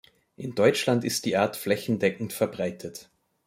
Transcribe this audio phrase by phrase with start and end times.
[0.35, 3.07] In Deutschland ist die Art flächendeckend verbreitet.